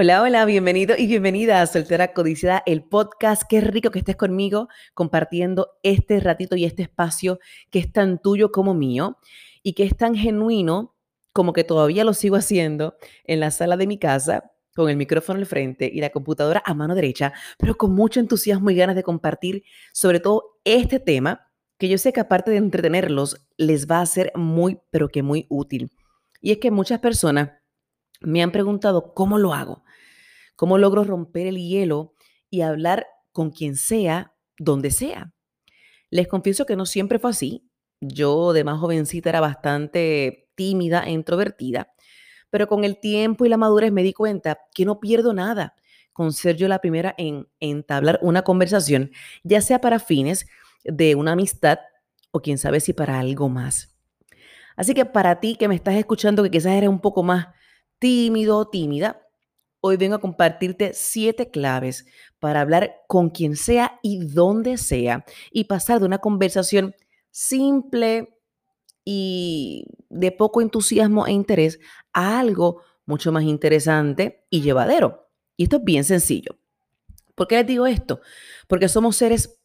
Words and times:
Hola, 0.00 0.22
hola, 0.22 0.44
bienvenido 0.44 0.94
y 0.96 1.08
bienvenida 1.08 1.60
a 1.60 1.66
Soltera 1.66 2.12
Codiciada, 2.12 2.62
el 2.66 2.84
podcast. 2.84 3.42
Qué 3.48 3.60
rico 3.60 3.90
que 3.90 3.98
estés 3.98 4.14
conmigo 4.14 4.68
compartiendo 4.94 5.72
este 5.82 6.20
ratito 6.20 6.54
y 6.54 6.64
este 6.64 6.82
espacio 6.82 7.40
que 7.72 7.80
es 7.80 7.92
tan 7.92 8.22
tuyo 8.22 8.52
como 8.52 8.74
mío 8.74 9.18
y 9.64 9.72
que 9.72 9.82
es 9.82 9.96
tan 9.96 10.14
genuino 10.14 10.94
como 11.32 11.52
que 11.52 11.64
todavía 11.64 12.04
lo 12.04 12.14
sigo 12.14 12.36
haciendo 12.36 12.94
en 13.24 13.40
la 13.40 13.50
sala 13.50 13.76
de 13.76 13.88
mi 13.88 13.98
casa 13.98 14.52
con 14.76 14.88
el 14.88 14.96
micrófono 14.96 15.40
al 15.40 15.46
frente 15.46 15.90
y 15.92 16.00
la 16.00 16.10
computadora 16.10 16.62
a 16.64 16.74
mano 16.74 16.94
derecha, 16.94 17.32
pero 17.58 17.76
con 17.76 17.92
mucho 17.92 18.20
entusiasmo 18.20 18.70
y 18.70 18.76
ganas 18.76 18.94
de 18.94 19.02
compartir 19.02 19.64
sobre 19.92 20.20
todo 20.20 20.60
este 20.62 21.00
tema 21.00 21.50
que 21.76 21.88
yo 21.88 21.98
sé 21.98 22.12
que 22.12 22.20
aparte 22.20 22.52
de 22.52 22.58
entretenerlos, 22.58 23.48
les 23.56 23.88
va 23.88 24.00
a 24.00 24.06
ser 24.06 24.30
muy, 24.36 24.78
pero 24.90 25.08
que 25.08 25.24
muy 25.24 25.46
útil. 25.48 25.90
Y 26.40 26.52
es 26.52 26.58
que 26.58 26.70
muchas 26.70 27.00
personas 27.00 27.50
me 28.20 28.42
han 28.42 28.52
preguntado 28.52 29.14
cómo 29.14 29.38
lo 29.38 29.54
hago. 29.54 29.82
¿Cómo 30.58 30.76
logro 30.76 31.04
romper 31.04 31.46
el 31.46 31.56
hielo 31.56 32.14
y 32.50 32.62
hablar 32.62 33.06
con 33.30 33.52
quien 33.52 33.76
sea, 33.76 34.34
donde 34.58 34.90
sea? 34.90 35.32
Les 36.10 36.26
confieso 36.26 36.66
que 36.66 36.74
no 36.74 36.84
siempre 36.84 37.20
fue 37.20 37.30
así. 37.30 37.70
Yo 38.00 38.52
de 38.52 38.64
más 38.64 38.80
jovencita 38.80 39.28
era 39.28 39.40
bastante 39.40 40.50
tímida 40.56 41.04
e 41.06 41.12
introvertida, 41.12 41.92
pero 42.50 42.66
con 42.66 42.82
el 42.82 42.98
tiempo 42.98 43.46
y 43.46 43.48
la 43.48 43.56
madurez 43.56 43.92
me 43.92 44.02
di 44.02 44.12
cuenta 44.12 44.58
que 44.74 44.84
no 44.84 44.98
pierdo 44.98 45.32
nada 45.32 45.76
con 46.12 46.32
ser 46.32 46.56
yo 46.56 46.66
la 46.66 46.80
primera 46.80 47.14
en 47.18 47.46
entablar 47.60 48.18
una 48.20 48.42
conversación, 48.42 49.12
ya 49.44 49.60
sea 49.60 49.80
para 49.80 50.00
fines 50.00 50.48
de 50.82 51.14
una 51.14 51.32
amistad 51.34 51.78
o 52.32 52.40
quién 52.40 52.58
sabe 52.58 52.80
si 52.80 52.92
para 52.92 53.20
algo 53.20 53.48
más. 53.48 53.96
Así 54.74 54.92
que 54.92 55.04
para 55.04 55.38
ti 55.38 55.54
que 55.54 55.68
me 55.68 55.76
estás 55.76 55.94
escuchando, 55.94 56.42
que 56.42 56.50
quizás 56.50 56.72
eres 56.72 56.90
un 56.90 57.00
poco 57.00 57.22
más 57.22 57.46
tímido 58.00 58.56
o 58.56 58.68
tímida, 58.68 59.27
Hoy 59.80 59.96
vengo 59.96 60.16
a 60.16 60.20
compartirte 60.20 60.92
siete 60.92 61.50
claves 61.50 62.06
para 62.40 62.60
hablar 62.60 62.96
con 63.06 63.30
quien 63.30 63.56
sea 63.56 64.00
y 64.02 64.26
donde 64.26 64.76
sea 64.76 65.24
y 65.52 65.64
pasar 65.64 66.00
de 66.00 66.06
una 66.06 66.18
conversación 66.18 66.94
simple 67.30 68.36
y 69.04 69.86
de 70.10 70.32
poco 70.32 70.60
entusiasmo 70.60 71.26
e 71.26 71.32
interés 71.32 71.78
a 72.12 72.40
algo 72.40 72.82
mucho 73.06 73.30
más 73.30 73.44
interesante 73.44 74.44
y 74.50 74.62
llevadero. 74.62 75.30
Y 75.56 75.64
esto 75.64 75.76
es 75.76 75.84
bien 75.84 76.04
sencillo. 76.04 76.58
¿Por 77.34 77.46
qué 77.46 77.56
les 77.56 77.66
digo 77.66 77.86
esto? 77.86 78.20
Porque 78.66 78.88
somos 78.88 79.16
seres 79.16 79.60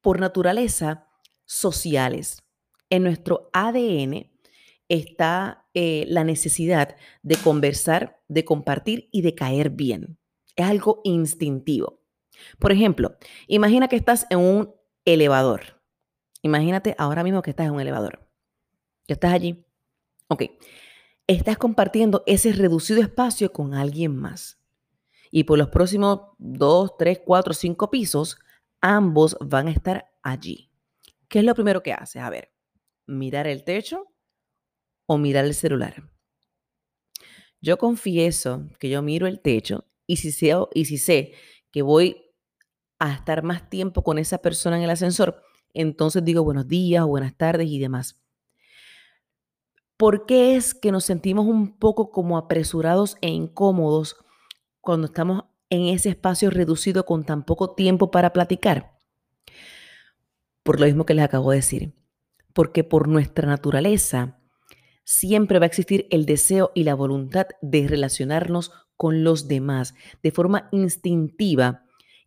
por 0.00 0.20
naturaleza 0.20 1.08
sociales. 1.44 2.42
En 2.88 3.02
nuestro 3.02 3.50
ADN 3.52 4.29
está 4.90 5.68
eh, 5.72 6.04
la 6.08 6.24
necesidad 6.24 6.96
de 7.22 7.36
conversar, 7.36 8.20
de 8.28 8.44
compartir 8.44 9.08
y 9.12 9.22
de 9.22 9.34
caer 9.36 9.70
bien. 9.70 10.18
Es 10.56 10.66
algo 10.66 11.00
instintivo. 11.04 12.00
Por 12.58 12.72
ejemplo, 12.72 13.16
imagina 13.46 13.86
que 13.86 13.96
estás 13.96 14.26
en 14.30 14.40
un 14.40 14.74
elevador. 15.04 15.80
Imagínate 16.42 16.96
ahora 16.98 17.22
mismo 17.22 17.40
que 17.40 17.50
estás 17.50 17.66
en 17.66 17.72
un 17.72 17.80
elevador. 17.80 18.28
Que 19.06 19.12
estás 19.14 19.32
allí. 19.32 19.64
Ok. 20.28 20.42
Estás 21.28 21.56
compartiendo 21.56 22.24
ese 22.26 22.52
reducido 22.52 23.00
espacio 23.00 23.52
con 23.52 23.74
alguien 23.74 24.16
más. 24.16 24.58
Y 25.30 25.44
por 25.44 25.56
los 25.56 25.68
próximos 25.68 26.22
dos, 26.38 26.96
tres, 26.98 27.20
cuatro, 27.24 27.54
cinco 27.54 27.90
pisos, 27.90 28.38
ambos 28.80 29.36
van 29.40 29.68
a 29.68 29.70
estar 29.70 30.10
allí. 30.22 30.68
¿Qué 31.28 31.38
es 31.38 31.44
lo 31.44 31.54
primero 31.54 31.80
que 31.80 31.92
haces? 31.92 32.20
A 32.20 32.30
ver, 32.30 32.52
mirar 33.06 33.46
el 33.46 33.62
techo 33.62 34.10
o 35.12 35.18
mirar 35.18 35.44
el 35.44 35.54
celular. 35.54 36.08
Yo 37.60 37.78
confieso 37.78 38.68
que 38.78 38.88
yo 38.88 39.02
miro 39.02 39.26
el 39.26 39.40
techo 39.40 39.84
y 40.06 40.18
si, 40.18 40.30
sé, 40.30 40.54
y 40.72 40.84
si 40.84 40.98
sé 40.98 41.32
que 41.72 41.82
voy 41.82 42.30
a 43.00 43.14
estar 43.14 43.42
más 43.42 43.68
tiempo 43.68 44.04
con 44.04 44.18
esa 44.18 44.38
persona 44.38 44.76
en 44.76 44.84
el 44.84 44.90
ascensor, 44.90 45.42
entonces 45.74 46.24
digo 46.24 46.44
buenos 46.44 46.68
días, 46.68 47.04
buenas 47.04 47.36
tardes 47.36 47.66
y 47.66 47.80
demás. 47.80 48.22
¿Por 49.96 50.26
qué 50.26 50.54
es 50.54 50.74
que 50.74 50.92
nos 50.92 51.06
sentimos 51.06 51.44
un 51.44 51.76
poco 51.76 52.12
como 52.12 52.38
apresurados 52.38 53.16
e 53.20 53.30
incómodos 53.30 54.16
cuando 54.80 55.06
estamos 55.06 55.42
en 55.70 55.86
ese 55.86 56.10
espacio 56.10 56.50
reducido 56.50 57.04
con 57.04 57.24
tan 57.24 57.44
poco 57.44 57.74
tiempo 57.74 58.12
para 58.12 58.32
platicar? 58.32 58.96
Por 60.62 60.78
lo 60.78 60.86
mismo 60.86 61.04
que 61.04 61.14
les 61.14 61.24
acabo 61.24 61.50
de 61.50 61.56
decir. 61.56 61.94
Porque 62.52 62.84
por 62.84 63.08
nuestra 63.08 63.48
naturaleza 63.48 64.39
siempre 65.04 65.58
va 65.58 65.64
a 65.64 65.68
existir 65.68 66.06
el 66.10 66.26
deseo 66.26 66.72
y 66.74 66.84
la 66.84 66.94
voluntad 66.94 67.46
de 67.62 67.88
relacionarnos 67.88 68.72
con 68.96 69.24
los 69.24 69.48
demás 69.48 69.94
de 70.22 70.30
forma 70.30 70.68
instintiva. 70.72 71.84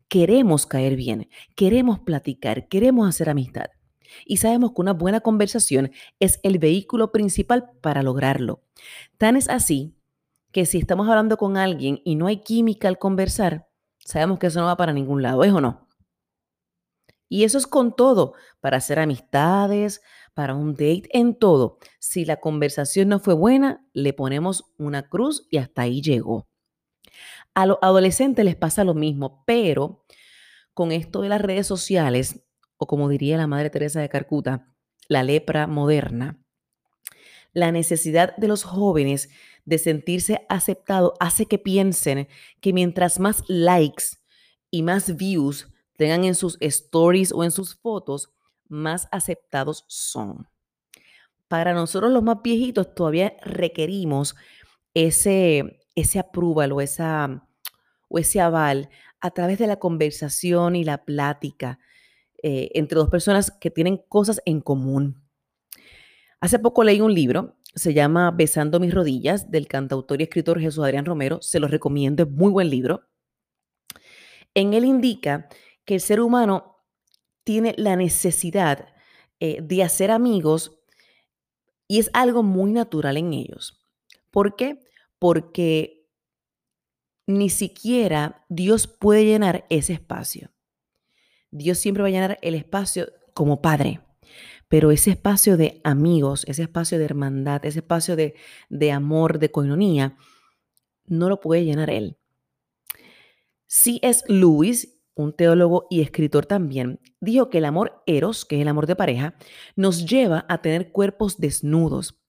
Queremos 0.08 0.66
caer 0.66 0.96
bien, 0.96 1.30
queremos 1.56 2.00
platicar, 2.00 2.68
queremos 2.68 3.08
hacer 3.08 3.30
amistad. 3.30 3.68
Y 4.26 4.38
sabemos 4.38 4.72
que 4.72 4.82
una 4.82 4.94
buena 4.94 5.22
conversación 5.22 5.92
es 6.20 6.40
el 6.44 6.60
vehículo 6.60 7.12
principal 7.12 7.70
para 7.82 8.04
lograrlo. 8.04 8.64
Tan 9.18 9.36
es 9.36 9.50
así 9.50 9.96
que 10.52 10.66
si 10.66 10.78
estamos 10.78 11.08
hablando 11.10 11.38
con 11.38 11.58
alguien 11.58 12.02
y 12.06 12.16
no 12.16 12.28
hay 12.28 12.42
química 12.42 12.88
al 12.88 13.00
conversar, 13.00 13.68
sabemos 14.00 14.40
que 14.40 14.48
eso 14.48 14.60
no 14.60 14.68
va 14.68 14.78
para 14.78 14.94
ningún 14.94 15.22
lado, 15.22 15.44
¿es 15.44 15.52
o 15.52 15.62
no? 15.62 15.88
Y 17.28 17.44
eso 17.44 17.58
es 17.58 17.66
con 17.66 17.96
todo, 17.96 18.34
para 18.62 18.78
hacer 18.78 19.00
amistades, 19.00 20.02
para 20.34 20.56
un 20.56 20.74
date, 20.74 21.10
en 21.12 21.36
todo. 21.36 21.78
Si 22.00 22.26
la 22.26 22.38
conversación 22.38 23.10
no 23.10 23.20
fue 23.20 23.34
buena, 23.34 23.86
le 23.94 24.14
ponemos 24.14 24.66
una 24.78 25.10
cruz 25.10 25.48
y 25.50 25.58
hasta 25.58 25.84
ahí 25.84 26.02
llegó. 26.02 26.48
A 27.54 27.66
los 27.66 27.78
adolescentes 27.82 28.44
les 28.44 28.56
pasa 28.56 28.84
lo 28.84 28.94
mismo, 28.94 29.44
pero 29.46 30.06
con 30.74 30.92
esto 30.92 31.22
de 31.22 31.30
las 31.30 31.42
redes 31.42 31.68
sociales, 31.68 32.44
o 32.78 32.88
como 32.88 33.10
diría 33.10 33.38
la 33.38 33.48
Madre 33.48 33.70
Teresa 33.70 34.02
de 34.02 34.10
Carcuta, 34.10 34.74
la 35.08 35.24
lepra 35.24 35.68
moderna, 35.68 36.40
la 37.54 37.72
necesidad 37.72 38.36
de 38.38 38.48
los 38.48 38.64
jóvenes 38.64 39.30
de 39.66 39.78
sentirse 39.78 40.46
aceptado 40.50 41.14
hace 41.20 41.46
que 41.46 41.60
piensen 41.60 42.28
que 42.60 42.74
mientras 42.74 43.20
más 43.20 43.44
likes 43.48 44.06
y 44.72 44.82
más 44.82 45.16
views 45.16 45.70
tengan 45.98 46.26
en 46.26 46.36
sus 46.36 46.58
stories 46.60 47.32
o 47.32 47.44
en 47.44 47.52
sus 47.52 47.76
fotos, 47.76 48.34
más 48.68 49.08
aceptados 49.12 49.86
son. 49.88 50.48
Para 51.48 51.74
nosotros 51.74 52.12
los 52.12 52.24
más 52.24 52.38
viejitos 52.44 52.96
todavía 52.96 53.36
requerimos 53.44 54.36
ese, 54.94 55.80
ese 55.96 56.20
approval 56.20 56.72
o, 56.72 56.82
esa, 56.82 57.48
o 58.10 58.20
ese 58.20 58.42
aval 58.42 58.90
a 59.20 59.32
través 59.32 59.60
de 59.60 59.68
la 59.68 59.78
conversación 59.78 60.76
y 60.76 60.84
la 60.84 61.06
plática 61.06 61.80
eh, 62.42 62.72
entre 62.74 62.98
dos 62.98 63.10
personas 63.10 63.52
que 63.52 63.72
tienen 63.72 63.98
cosas 64.10 64.42
en 64.46 64.60
común. 64.60 65.24
Hace 66.42 66.60
poco 66.60 66.84
leí 66.84 67.00
un 67.00 67.14
libro, 67.14 67.56
se 67.74 67.94
llama 67.94 68.32
Besando 68.32 68.82
mis 68.82 68.94
rodillas, 68.94 69.50
del 69.50 69.68
cantautor 69.68 70.20
y 70.20 70.26
escritor 70.26 70.60
Jesús 70.60 70.84
Adrián 70.84 71.06
Romero. 71.06 71.42
Se 71.42 71.60
lo 71.62 71.70
recomiendo, 71.70 72.24
es 72.24 72.30
muy 72.30 72.52
buen 72.52 72.70
libro. 72.70 73.04
En 74.54 74.74
él 74.74 74.84
indica 74.84 75.48
que 75.86 75.96
el 75.96 76.02
ser 76.02 76.20
humano 76.20 76.73
tiene 77.44 77.74
la 77.78 77.96
necesidad 77.96 78.88
eh, 79.40 79.60
de 79.62 79.84
hacer 79.84 80.12
amigos 80.12 80.80
y 81.88 82.00
es 82.00 82.10
algo 82.14 82.44
muy 82.44 82.72
natural 82.72 83.18
en 83.18 83.34
ellos. 83.34 83.86
¿Por 84.32 84.56
qué? 84.56 84.80
Porque 85.20 86.08
ni 87.28 87.50
siquiera 87.50 88.46
Dios 88.50 88.88
puede 88.88 89.26
llenar 89.26 89.66
ese 89.70 89.94
espacio. 89.94 90.52
Dios 91.52 91.78
siempre 91.78 92.02
va 92.02 92.10
a 92.10 92.12
llenar 92.12 92.40
el 92.42 92.56
espacio 92.56 93.12
como 93.34 93.62
padre, 93.62 94.02
pero 94.68 94.92
ese 94.92 95.12
espacio 95.12 95.56
de 95.56 95.82
amigos, 95.84 96.46
ese 96.48 96.64
espacio 96.64 96.98
de 96.98 97.06
hermandad, 97.06 97.66
ese 97.66 97.80
espacio 97.80 98.16
de, 98.16 98.36
de 98.70 98.92
amor, 98.92 99.40
de 99.40 99.52
coinonía, 99.52 100.18
no 101.06 101.30
lo 101.30 101.40
puede 101.40 101.64
llenar 101.64 101.90
Él. 101.90 102.18
Sí 103.68 104.00
es 104.02 104.24
Luis 104.28 104.93
un 105.16 105.34
teólogo 105.36 105.88
y 105.90 106.02
escritor 106.02 106.46
también, 106.46 107.00
dijo 107.20 107.50
que 107.50 107.60
el 107.60 107.66
amor 107.66 108.04
eros, 108.06 108.46
que 108.46 108.56
es 108.56 108.62
el 108.62 108.68
amor 108.68 108.88
de 108.88 108.96
pareja, 108.96 109.36
nos 109.76 110.06
lleva 110.06 110.46
a 110.50 110.62
tener 110.62 110.92
cuerpos 110.92 111.38
desnudos. 111.38 112.20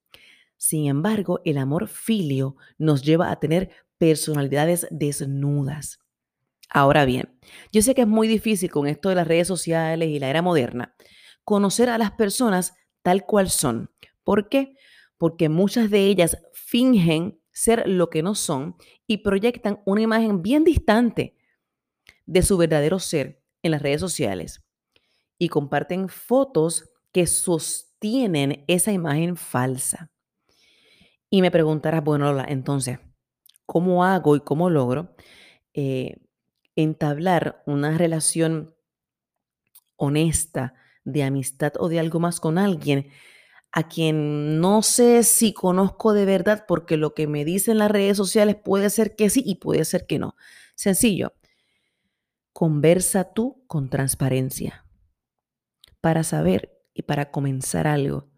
Sin 0.57 0.87
embargo, 0.87 1.41
el 1.45 1.59
amor 1.59 1.89
filio 1.89 2.57
nos 2.79 3.03
lleva 3.03 3.31
a 3.31 3.41
tener 3.41 3.71
personalidades 3.99 4.87
desnudas. 4.91 5.99
Ahora 6.69 7.05
bien, 7.05 7.39
yo 7.73 7.83
sé 7.83 7.95
que 7.95 8.03
es 8.03 8.09
muy 8.09 8.29
difícil 8.29 8.71
con 8.71 8.87
esto 8.87 9.09
de 9.09 9.15
las 9.15 9.29
redes 9.29 9.47
sociales 9.47 10.09
y 10.09 10.19
la 10.19 10.29
era 10.29 10.43
moderna 10.43 10.95
conocer 11.45 11.89
a 11.91 11.99
las 11.99 12.13
personas 12.13 12.75
tal 13.03 13.25
cual 13.25 13.51
son. 13.51 13.91
¿Por 14.25 14.49
qué? 14.49 14.77
Porque 15.19 15.49
muchas 15.49 15.91
de 15.91 16.07
ellas 16.07 16.39
fingen 16.53 17.39
ser 17.53 17.87
lo 17.87 18.11
que 18.11 18.23
no 18.23 18.35
son 18.35 18.77
y 19.07 19.19
proyectan 19.19 19.81
una 19.85 20.01
imagen 20.01 20.43
bien 20.43 20.65
distante 20.65 21.37
de 22.27 22.43
su 22.43 22.57
verdadero 22.57 22.99
ser 22.99 23.43
en 23.63 23.73
las 23.73 23.83
redes 23.83 24.01
sociales 24.01 24.63
y 25.39 25.49
comparten 25.49 26.09
fotos 26.09 26.91
que 27.13 27.27
sostienen 27.27 28.65
esa 28.67 28.93
imagen 28.93 29.37
falsa. 29.37 30.11
Y 31.31 31.43
me 31.43 31.51
preguntarás, 31.51 32.05
bueno, 32.05 32.27
Lola, 32.27 32.47
entonces, 32.49 32.99
cómo 33.67 34.05
hago 34.05 34.37
y 34.37 34.41
cómo 34.41 34.71
logro 34.71 35.15
eh, 35.75 36.19
entablar 36.77 37.63
una 37.67 37.97
relación 37.99 38.75
honesta 39.97 40.75
de 41.05 41.23
amistad 41.23 41.73
o 41.79 41.89
de 41.89 42.01
algo 42.01 42.21
más 42.21 42.41
con 42.41 42.59
alguien 42.59 43.09
a 43.73 43.89
quien 43.89 44.61
no 44.61 44.83
sé 44.83 45.25
si 45.25 45.53
conozco 45.53 46.13
de 46.13 46.25
verdad 46.25 46.65
porque 46.69 46.97
lo 46.97 47.15
que 47.15 47.27
me 47.27 47.45
dicen 47.45 47.79
las 47.79 47.91
redes 47.91 48.17
sociales 48.17 48.57
puede 48.57 48.91
ser 48.91 49.17
que 49.17 49.31
sí 49.31 49.43
y 49.45 49.57
puede 49.57 49.85
ser 49.85 50.07
que 50.07 50.19
no. 50.19 50.37
Sencillo. 50.77 51.35
Conversa 52.55 53.35
tú 53.35 53.65
con 53.67 53.91
transparencia. 53.91 54.87
Para 56.01 56.23
saber 56.23 56.81
y 56.95 57.03
para 57.03 57.33
comenzar 57.33 57.89
algo, 57.89 58.31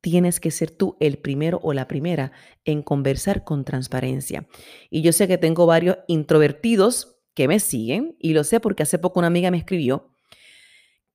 tienes 0.00 0.38
que 0.38 0.52
ser 0.52 0.70
tú 0.70 0.96
el 1.00 1.18
primero 1.18 1.58
o 1.64 1.72
la 1.72 1.88
primera 1.88 2.30
en 2.64 2.82
conversar 2.82 3.42
con 3.42 3.64
transparencia. 3.64 4.46
Y 4.90 5.02
yo 5.02 5.12
sé 5.12 5.26
que 5.26 5.38
tengo 5.38 5.66
varios 5.66 5.98
introvertidos 6.06 7.20
que 7.34 7.48
me 7.48 7.58
siguen 7.58 8.14
y 8.20 8.32
lo 8.32 8.44
sé 8.44 8.60
porque 8.60 8.84
hace 8.84 9.00
poco 9.00 9.18
una 9.18 9.26
amiga 9.26 9.50
me 9.50 9.58
escribió 9.58 10.14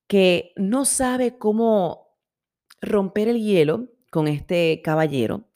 que 0.06 0.51
no 0.57 0.83
sabe 0.83 1.38
cómo 1.38 2.19
romper 2.81 3.30
el 3.30 3.42
hielo 3.42 3.88
con 4.12 4.27
este 4.27 4.81
caballero 4.83 5.50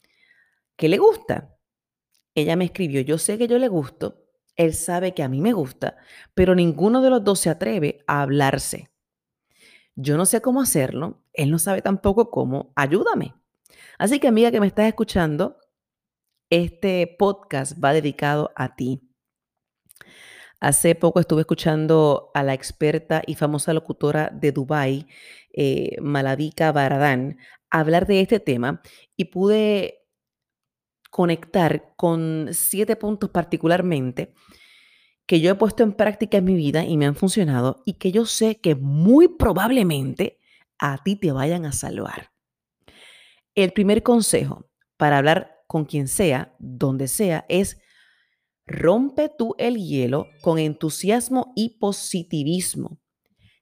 que 0.77 0.87
le 0.87 0.99
gusta. 0.99 1.57
Ella 2.33 2.55
me 2.55 2.63
escribió, 2.63 3.01
yo 3.01 3.17
sé 3.17 3.37
que 3.37 3.49
yo 3.49 3.59
le 3.59 3.67
gusto, 3.67 4.18
él 4.59 4.73
sabe 4.73 5.13
que 5.13 5.23
a 5.23 5.29
mí 5.29 5.39
me 5.39 5.53
gusta, 5.53 5.95
pero 6.33 6.53
ninguno 6.53 7.01
de 7.01 7.09
los 7.09 7.23
dos 7.23 7.39
se 7.39 7.49
atreve 7.49 8.03
a 8.07 8.21
hablarse. 8.21 8.91
Yo 9.95 10.17
no 10.17 10.25
sé 10.25 10.41
cómo 10.41 10.61
hacerlo, 10.61 11.23
él 11.31 11.49
no 11.49 11.59
sabe 11.59 11.81
tampoco 11.81 12.29
cómo, 12.29 12.73
ayúdame. 12.75 13.33
Así 13.97 14.19
que 14.19 14.27
amiga 14.27 14.51
que 14.51 14.59
me 14.59 14.67
estás 14.67 14.87
escuchando, 14.87 15.61
este 16.49 17.15
podcast 17.17 17.81
va 17.81 17.93
dedicado 17.93 18.51
a 18.53 18.75
ti. 18.75 19.01
Hace 20.59 20.93
poco 20.93 21.21
estuve 21.21 21.41
escuchando 21.41 22.29
a 22.33 22.43
la 22.43 22.53
experta 22.53 23.21
y 23.25 23.35
famosa 23.35 23.73
locutora 23.73 24.29
de 24.33 24.51
Dubai, 24.51 25.07
eh, 25.53 25.95
Malavika 26.01 26.73
Baradán, 26.73 27.37
hablar 27.69 28.07
de 28.07 28.19
este 28.19 28.41
tema 28.41 28.81
y 29.15 29.25
pude 29.25 29.98
conectar 31.09 31.93
con 31.95 32.49
siete 32.51 32.95
puntos 32.95 33.29
particularmente 33.29 34.33
que 35.25 35.41
yo 35.41 35.51
he 35.51 35.55
puesto 35.55 35.83
en 35.83 35.93
práctica 35.93 36.37
en 36.37 36.45
mi 36.45 36.55
vida 36.55 36.85
y 36.85 36.97
me 36.97 37.05
han 37.05 37.15
funcionado 37.15 37.83
y 37.85 37.93
que 37.93 38.11
yo 38.11 38.25
sé 38.25 38.59
que 38.59 38.73
muy 38.75 39.27
probablemente 39.27 40.39
a 40.79 41.03
ti 41.03 41.15
te 41.15 41.31
vayan 41.31 41.65
a 41.65 41.71
salvar. 41.71 42.31
El 43.53 43.71
primer 43.73 44.01
consejo 44.01 44.71
para 44.97 45.19
hablar 45.19 45.63
con 45.67 45.85
quien 45.85 46.07
sea, 46.07 46.55
donde 46.57 47.07
sea, 47.07 47.45
es 47.47 47.77
Rompe 48.65 49.29
tú 49.29 49.55
el 49.57 49.77
hielo 49.77 50.27
con 50.41 50.59
entusiasmo 50.59 51.53
y 51.55 51.79
positivismo, 51.79 52.99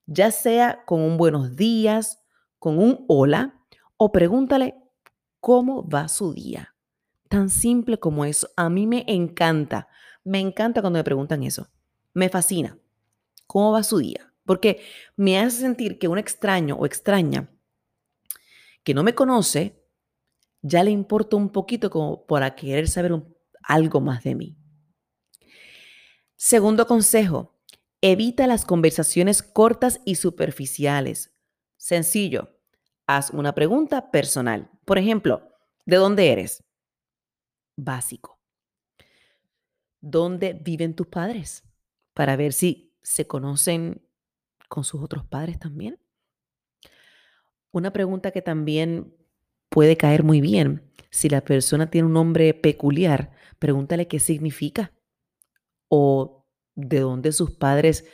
ya 0.06 0.32
sea 0.32 0.84
con 0.86 1.02
un 1.02 1.18
buenos 1.18 1.56
días, 1.56 2.22
con 2.60 2.78
un 2.78 3.06
hola 3.08 3.62
o 3.96 4.12
pregúntale 4.12 4.76
cómo 5.40 5.88
va 5.88 6.10
su 6.10 6.34
día. 6.34 6.77
Tan 7.30 7.50
simple 7.50 8.00
como 8.00 8.26
eso. 8.26 8.50
A 8.56 8.70
mí 8.70 8.88
me 8.88 9.04
encanta, 9.08 9.88
me 10.24 10.40
encanta 10.40 10.82
cuando 10.82 11.00
me 11.00 11.04
preguntan 11.04 11.44
eso. 11.44 11.70
Me 12.14 12.30
fascina. 12.30 12.78
¿Cómo 13.46 13.72
va 13.72 13.84
su 13.84 13.98
día? 14.00 14.34
Porque 14.46 14.82
me 15.16 15.40
hace 15.40 15.62
sentir 15.62 16.00
que 16.00 16.08
un 16.08 16.18
extraño 16.18 16.76
o 16.76 16.86
extraña 16.86 17.50
que 18.84 18.94
no 18.94 19.04
me 19.04 19.14
conoce, 19.14 19.84
ya 20.62 20.84
le 20.84 20.92
importa 20.92 21.36
un 21.36 21.50
poquito 21.50 21.90
como 21.90 22.26
para 22.26 22.56
querer 22.56 22.88
saber 22.88 23.12
algo 23.62 24.00
más 24.00 24.24
de 24.24 24.36
mí. 24.36 24.58
Segundo 26.38 26.88
consejo, 26.88 27.60
evita 28.00 28.48
las 28.48 28.64
conversaciones 28.64 29.44
cortas 29.44 30.00
y 30.06 30.16
superficiales. 30.16 31.36
Sencillo, 31.76 32.58
haz 33.08 33.32
una 33.32 33.54
pregunta 33.54 34.12
personal. 34.12 34.72
Por 34.86 34.98
ejemplo, 34.98 35.52
¿de 35.86 35.98
dónde 35.98 36.32
eres? 36.32 36.64
Básico. 37.78 38.40
¿Dónde 40.02 40.54
viven 40.54 40.96
tus 40.96 41.08
padres? 41.08 41.64
Para 42.14 42.36
ver 42.36 42.52
si 42.52 42.94
se 43.02 43.26
conocen 43.26 44.02
con 44.68 44.84
sus 44.84 45.02
otros 45.02 45.26
padres 45.26 45.60
también. 45.60 45.98
Una 47.72 47.94
pregunta 47.94 48.32
que 48.32 48.42
también 48.42 49.16
puede 49.70 49.96
caer 49.96 50.24
muy 50.24 50.42
bien. 50.42 50.92
Si 51.10 51.30
la 51.30 51.42
persona 51.42 51.90
tiene 51.90 52.08
un 52.08 52.14
nombre 52.14 52.54
peculiar, 52.54 53.32
pregúntale 53.60 54.08
qué 54.08 54.20
significa 54.20 54.92
o 55.88 56.46
de 56.76 57.00
dónde 57.00 57.32
sus 57.32 57.52
padres 57.52 58.06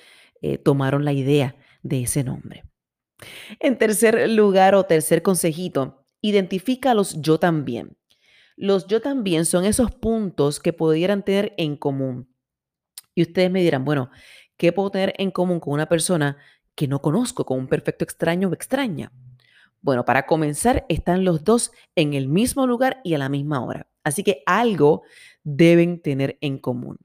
eh, 0.42 0.58
tomaron 0.58 1.06
la 1.06 1.14
idea 1.14 1.56
de 1.82 2.04
ese 2.04 2.24
nombre. 2.24 2.64
En 3.60 3.78
tercer 3.78 4.30
lugar 4.30 4.76
o 4.76 4.86
tercer 4.86 5.22
consejito, 5.22 6.06
identifica 6.22 6.94
los 6.94 7.22
yo 7.22 7.40
también. 7.40 7.98
Los 8.56 8.88
yo 8.88 9.02
también 9.02 9.46
son 9.46 9.66
esos 9.66 9.92
puntos 9.92 10.60
que 10.60 10.74
pudieran 10.74 11.24
tener 11.24 11.54
en 11.58 11.76
común. 11.76 12.30
Y 13.16 13.24
ustedes 13.24 13.52
me 13.52 13.62
dirán, 13.62 13.86
bueno, 13.86 14.10
¿qué 14.58 14.72
puedo 14.72 14.92
tener 14.92 15.14
en 15.18 15.32
común 15.32 15.60
con 15.60 15.74
una 15.74 15.88
persona 15.88 16.38
que 16.76 16.88
no 16.88 17.02
conozco, 17.02 17.46
con 17.46 17.60
un 17.60 17.68
perfecto 17.68 18.04
extraño 18.04 18.50
o 18.50 18.54
extraña? 18.54 19.12
Bueno, 19.82 20.06
para 20.06 20.26
comenzar, 20.26 20.86
están 20.88 21.26
los 21.26 21.44
dos 21.44 21.72
en 21.96 22.14
el 22.14 22.28
mismo 22.28 22.66
lugar 22.66 23.02
y 23.04 23.16
a 23.16 23.18
la 23.18 23.30
misma 23.30 23.64
hora. 23.64 23.88
Así 24.04 24.24
que 24.24 24.42
algo 24.46 25.04
deben 25.44 26.02
tener 26.02 26.38
en 26.42 26.58
común. 26.58 26.98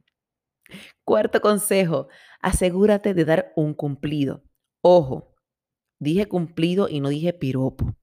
Cuarto 1.04 1.40
consejo, 1.40 2.08
asegúrate 2.40 3.14
de 3.14 3.24
dar 3.24 3.52
un 3.56 3.74
cumplido. 3.74 4.44
Ojo, 4.80 5.34
dije 5.98 6.26
cumplido 6.26 6.88
y 6.88 7.00
no 7.00 7.08
dije 7.08 7.32
piropo. 7.32 7.97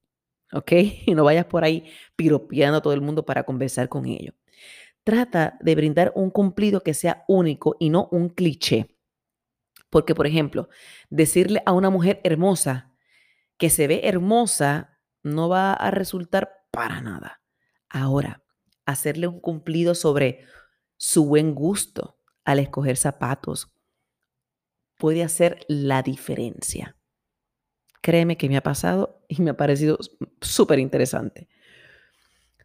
Y 1.06 1.14
no 1.14 1.24
vayas 1.24 1.46
por 1.46 1.64
ahí 1.64 1.84
piropeando 2.16 2.78
a 2.78 2.82
todo 2.82 2.92
el 2.92 3.00
mundo 3.00 3.24
para 3.24 3.44
conversar 3.44 3.88
con 3.88 4.06
ellos. 4.06 4.34
Trata 5.04 5.56
de 5.60 5.74
brindar 5.74 6.12
un 6.14 6.30
cumplido 6.30 6.82
que 6.82 6.94
sea 6.94 7.24
único 7.28 7.76
y 7.78 7.90
no 7.90 8.08
un 8.10 8.28
cliché. 8.28 8.88
Porque, 9.90 10.14
por 10.14 10.26
ejemplo, 10.26 10.68
decirle 11.10 11.62
a 11.64 11.72
una 11.72 11.90
mujer 11.90 12.20
hermosa 12.24 12.92
que 13.56 13.70
se 13.70 13.86
ve 13.86 14.00
hermosa 14.04 14.98
no 15.22 15.48
va 15.48 15.72
a 15.72 15.90
resultar 15.90 16.50
para 16.70 17.00
nada. 17.00 17.40
Ahora, 17.88 18.42
hacerle 18.84 19.28
un 19.28 19.40
cumplido 19.40 19.94
sobre 19.94 20.44
su 20.96 21.26
buen 21.26 21.54
gusto, 21.54 22.18
al 22.44 22.58
escoger 22.58 22.96
zapatos 22.96 23.72
puede 24.96 25.22
hacer 25.22 25.64
la 25.68 26.02
diferencia. 26.02 26.95
Créeme 28.06 28.36
que 28.36 28.48
me 28.48 28.56
ha 28.56 28.62
pasado 28.62 29.18
y 29.26 29.42
me 29.42 29.50
ha 29.50 29.56
parecido 29.56 29.98
súper 30.40 30.78
interesante. 30.78 31.48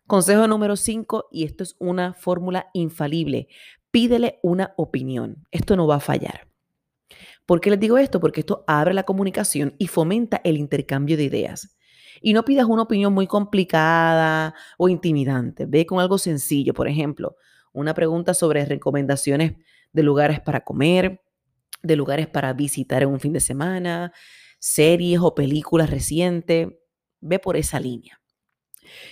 Consejo 0.05 0.47
número 0.47 0.75
5, 0.75 1.29
y 1.31 1.45
esto 1.45 1.63
es 1.63 1.75
una 1.79 2.13
fórmula 2.13 2.67
infalible, 2.75 3.47
pídele 3.89 4.37
una 4.43 4.75
opinión. 4.77 5.43
Esto 5.49 5.75
no 5.75 5.87
va 5.87 5.95
a 5.95 5.99
fallar. 5.99 6.47
¿Por 7.47 7.59
qué 7.59 7.71
les 7.71 7.79
digo 7.79 7.97
esto? 7.97 8.19
Porque 8.19 8.41
esto 8.41 8.63
abre 8.67 8.93
la 8.93 9.01
comunicación 9.01 9.73
y 9.79 9.87
fomenta 9.87 10.41
el 10.43 10.57
intercambio 10.57 11.17
de 11.17 11.23
ideas. 11.23 11.75
Y 12.21 12.33
no 12.33 12.45
pidas 12.45 12.67
una 12.67 12.83
opinión 12.83 13.11
muy 13.11 13.25
complicada 13.25 14.53
o 14.77 14.89
intimidante. 14.89 15.65
Ve 15.65 15.87
con 15.87 15.99
algo 15.99 16.19
sencillo. 16.19 16.75
Por 16.75 16.87
ejemplo, 16.87 17.35
una 17.73 17.95
pregunta 17.95 18.35
sobre 18.35 18.63
recomendaciones 18.65 19.53
de 19.91 20.03
lugares 20.03 20.39
para 20.39 20.61
comer, 20.63 21.19
de 21.81 21.95
lugares 21.95 22.27
para 22.27 22.53
visitar 22.53 23.01
en 23.01 23.09
un 23.09 23.19
fin 23.19 23.33
de 23.33 23.39
semana, 23.39 24.13
series 24.61 25.19
o 25.19 25.35
películas 25.35 25.89
recientes. 25.89 26.69
Ve 27.19 27.39
por 27.39 27.57
esa 27.57 27.79
línea. 27.79 28.21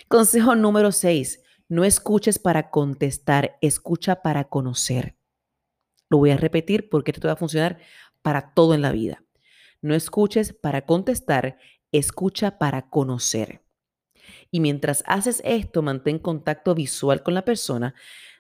Consejo 0.08 0.56
número 0.56 0.91
6. 0.91 1.44
No 1.68 1.84
escuches 1.84 2.39
para 2.39 2.70
contestar, 2.70 3.58
escucha 3.62 4.22
para 4.22 4.46
conocer. 4.46 5.18
Lo 6.10 6.18
voy 6.18 6.32
a 6.32 6.38
repetir 6.38 6.89
porque 6.89 7.12
esto 7.12 7.27
va 7.27 7.34
a 7.34 7.38
funcionar 7.38 7.79
para 8.22 8.53
todo 8.53 8.74
en 8.74 8.82
la 8.82 8.91
vida. 8.91 9.24
No 9.82 9.94
escuches 9.94 10.53
para 10.53 10.86
contestar, 10.86 11.58
escucha 11.91 12.58
para 12.58 12.89
conocer. 12.89 13.63
Y 14.51 14.60
mientras 14.60 15.03
haces 15.06 15.41
esto, 15.46 15.82
mantén 15.82 16.20
contacto 16.20 16.74
visual 16.75 17.24
con 17.24 17.34
la 17.34 17.46
persona 17.46 17.96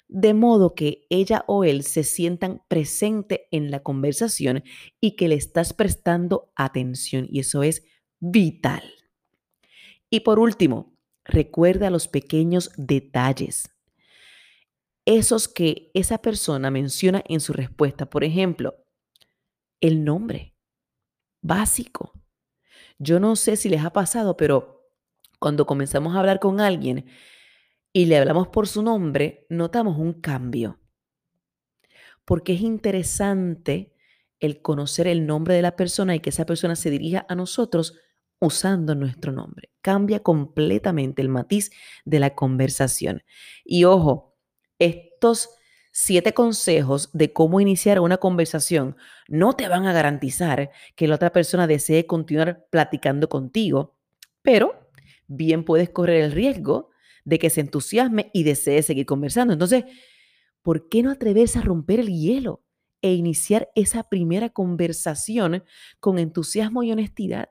de 0.09 0.33
modo 0.33 0.73
que 0.73 1.05
ella 1.09 1.45
o 1.47 1.63
él 1.63 1.83
se 1.83 2.03
sientan 2.03 2.63
presente 2.67 3.47
en 3.51 3.69
la 3.69 3.81
conversación 3.81 4.63
y 4.99 5.15
que 5.15 5.27
le 5.27 5.35
estás 5.35 5.71
prestando 5.71 6.51
atención. 6.55 7.27
Y 7.29 7.39
eso 7.39 7.61
es 7.61 7.83
vital. 8.19 8.83
Y 10.09 10.21
por 10.21 10.39
último, 10.39 10.97
recuerda 11.23 11.91
los 11.91 12.07
pequeños 12.07 12.71
detalles. 12.75 13.69
Esos 15.05 15.47
que 15.47 15.91
esa 15.93 16.17
persona 16.17 16.71
menciona 16.71 17.23
en 17.27 17.39
su 17.39 17.53
respuesta. 17.53 18.09
Por 18.09 18.23
ejemplo, 18.23 18.83
el 19.79 20.03
nombre 20.03 20.55
básico. 21.41 22.13
Yo 22.97 23.19
no 23.19 23.35
sé 23.35 23.55
si 23.55 23.69
les 23.69 23.85
ha 23.85 23.93
pasado, 23.93 24.35
pero 24.37 24.89
cuando 25.39 25.67
comenzamos 25.67 26.15
a 26.15 26.19
hablar 26.19 26.39
con 26.39 26.59
alguien, 26.59 27.05
y 27.91 28.05
le 28.05 28.17
hablamos 28.17 28.47
por 28.49 28.67
su 28.67 28.83
nombre, 28.83 29.45
notamos 29.49 29.97
un 29.97 30.13
cambio. 30.13 30.79
Porque 32.25 32.53
es 32.53 32.61
interesante 32.61 33.93
el 34.39 34.61
conocer 34.61 35.07
el 35.07 35.25
nombre 35.25 35.55
de 35.55 35.61
la 35.61 35.75
persona 35.75 36.15
y 36.15 36.19
que 36.19 36.29
esa 36.29 36.45
persona 36.45 36.75
se 36.75 36.89
dirija 36.89 37.25
a 37.27 37.35
nosotros 37.35 37.95
usando 38.39 38.95
nuestro 38.95 39.31
nombre. 39.31 39.69
Cambia 39.81 40.21
completamente 40.21 41.21
el 41.21 41.29
matiz 41.29 41.71
de 42.05 42.19
la 42.19 42.35
conversación. 42.35 43.23
Y 43.65 43.83
ojo, 43.83 44.37
estos 44.77 45.49
siete 45.91 46.33
consejos 46.33 47.09
de 47.13 47.33
cómo 47.33 47.59
iniciar 47.59 47.99
una 47.99 48.17
conversación 48.17 48.95
no 49.27 49.53
te 49.53 49.67
van 49.67 49.85
a 49.87 49.93
garantizar 49.93 50.71
que 50.95 51.07
la 51.07 51.15
otra 51.15 51.31
persona 51.31 51.67
desee 51.67 52.05
continuar 52.05 52.67
platicando 52.69 53.27
contigo, 53.27 53.97
pero 54.41 54.89
bien 55.27 55.65
puedes 55.65 55.89
correr 55.89 56.23
el 56.23 56.31
riesgo 56.31 56.91
de 57.29 57.37
que 57.37 57.51
se 57.51 57.61
entusiasme 57.61 58.31
y 58.33 58.43
desee 58.43 58.81
seguir 58.81 59.05
conversando. 59.05 59.53
Entonces, 59.53 59.85
¿por 60.63 60.89
qué 60.89 61.03
no 61.03 61.11
atreverse 61.11 61.59
a 61.59 61.61
romper 61.61 61.99
el 61.99 62.09
hielo 62.09 62.65
e 63.01 63.13
iniciar 63.13 63.69
esa 63.75 64.09
primera 64.09 64.49
conversación 64.49 65.63
con 65.99 66.17
entusiasmo 66.17 66.81
y 66.81 66.91
honestidad? 66.91 67.49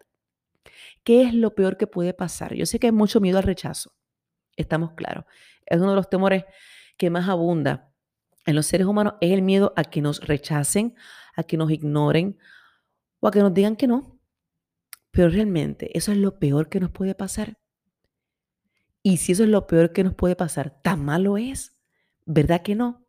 ¿Qué 1.04 1.23
es 1.23 1.32
lo 1.32 1.54
peor 1.54 1.76
que 1.76 1.87
puede 1.87 2.12
pasar? 2.12 2.54
Yo 2.54 2.66
sé 2.66 2.80
que 2.80 2.88
hay 2.88 2.92
mucho 2.92 3.20
miedo 3.20 3.38
al 3.38 3.44
rechazo, 3.44 3.94
estamos 4.56 4.92
claros. 4.94 5.25
Es 5.64 5.78
uno 5.78 5.90
de 5.90 5.97
los 5.97 6.11
temores 6.11 6.44
que 6.97 7.08
más 7.08 7.28
abunda 7.28 7.92
en 8.44 8.56
los 8.56 8.66
seres 8.66 8.87
humanos, 8.87 9.14
es 9.20 9.30
el 9.30 9.42
miedo 9.42 9.73
a 9.76 9.85
que 9.85 10.00
nos 10.00 10.26
rechacen, 10.26 10.97
a 11.37 11.44
que 11.44 11.56
nos 11.56 11.70
ignoren 11.70 12.38
o 13.20 13.28
a 13.28 13.30
que 13.30 13.40
nos 13.40 13.54
digan 13.54 13.76
que 13.76 13.87
no. 13.87 14.18
Pero 15.12 15.28
realmente 15.28 15.97
eso 15.97 16.11
es 16.11 16.18
lo 16.18 16.38
peor 16.38 16.68
que 16.68 16.80
nos 16.80 16.90
puede 16.90 17.14
pasar. 17.14 17.58
Y 19.09 19.17
si 19.17 19.33
eso 19.33 19.45
es 19.45 19.49
lo 19.49 19.67
peor 19.67 19.95
que 19.95 20.05
nos 20.05 20.12
puede 20.12 20.37
pasar, 20.37 20.83
tan 20.83 21.03
malo 21.03 21.38
es, 21.38 21.81
¿verdad 22.27 22.61
que 22.61 22.75
no? 22.75 23.07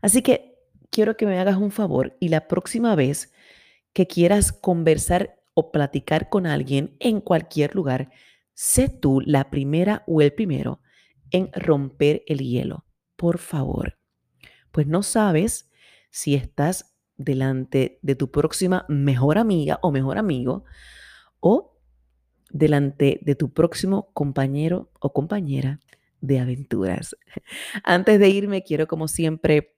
Así 0.00 0.22
que 0.22 0.54
quiero 0.92 1.16
que 1.16 1.26
me 1.26 1.40
hagas 1.40 1.56
un 1.56 1.72
favor 1.72 2.16
y 2.20 2.28
la 2.28 2.46
próxima 2.46 2.94
vez 2.94 3.32
que 3.92 4.06
quieras 4.06 4.52
conversar 4.52 5.40
o 5.54 5.72
platicar 5.72 6.28
con 6.28 6.46
alguien 6.46 6.96
en 7.00 7.20
cualquier 7.20 7.74
lugar, 7.74 8.12
sé 8.54 8.88
tú 8.88 9.20
la 9.22 9.50
primera 9.50 10.04
o 10.06 10.22
el 10.22 10.32
primero 10.32 10.82
en 11.32 11.50
romper 11.52 12.22
el 12.28 12.38
hielo, 12.38 12.84
por 13.16 13.38
favor. 13.38 13.98
Pues 14.70 14.86
no 14.86 15.02
sabes 15.02 15.68
si 16.10 16.36
estás 16.36 16.94
delante 17.16 17.98
de 18.02 18.14
tu 18.14 18.30
próxima 18.30 18.86
mejor 18.88 19.36
amiga 19.36 19.80
o 19.82 19.90
mejor 19.90 20.16
amigo 20.16 20.64
o 21.40 21.77
delante 22.50 23.20
de 23.22 23.34
tu 23.34 23.52
próximo 23.52 24.10
compañero 24.12 24.90
o 25.00 25.12
compañera 25.12 25.80
de 26.20 26.40
aventuras. 26.40 27.16
Antes 27.84 28.18
de 28.18 28.28
irme, 28.28 28.62
quiero 28.62 28.86
como 28.86 29.08
siempre 29.08 29.76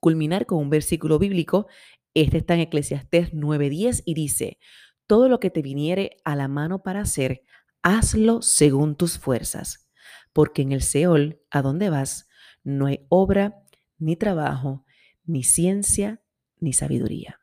culminar 0.00 0.46
con 0.46 0.58
un 0.58 0.70
versículo 0.70 1.18
bíblico. 1.18 1.66
Este 2.14 2.38
está 2.38 2.54
en 2.54 2.60
Eclesiastés 2.60 3.32
9:10 3.32 4.02
y 4.04 4.14
dice, 4.14 4.58
todo 5.06 5.28
lo 5.28 5.40
que 5.40 5.50
te 5.50 5.62
viniere 5.62 6.16
a 6.24 6.36
la 6.36 6.48
mano 6.48 6.82
para 6.82 7.00
hacer, 7.00 7.42
hazlo 7.82 8.42
según 8.42 8.96
tus 8.96 9.18
fuerzas, 9.18 9.88
porque 10.32 10.62
en 10.62 10.72
el 10.72 10.82
Seol, 10.82 11.40
a 11.50 11.62
donde 11.62 11.90
vas, 11.90 12.28
no 12.64 12.86
hay 12.86 13.06
obra, 13.08 13.62
ni 13.98 14.16
trabajo, 14.16 14.84
ni 15.24 15.42
ciencia, 15.42 16.22
ni 16.60 16.72
sabiduría. 16.72 17.41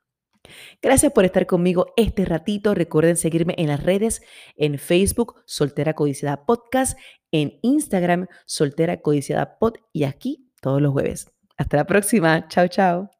Gracias 0.81 1.11
por 1.11 1.25
estar 1.25 1.45
conmigo 1.45 1.93
este 1.97 2.25
ratito. 2.25 2.73
Recuerden 2.73 3.17
seguirme 3.17 3.55
en 3.57 3.67
las 3.67 3.83
redes, 3.83 4.21
en 4.55 4.79
Facebook, 4.79 5.41
Soltera 5.45 5.93
Codiciada 5.93 6.45
Podcast, 6.45 6.97
en 7.31 7.59
Instagram, 7.61 8.27
Soltera 8.45 9.01
Codiciada 9.01 9.57
Pod 9.59 9.75
y 9.93 10.03
aquí 10.03 10.49
todos 10.61 10.81
los 10.81 10.91
jueves. 10.91 11.31
Hasta 11.57 11.77
la 11.77 11.85
próxima. 11.85 12.47
Chao, 12.47 12.67
chao. 12.67 13.18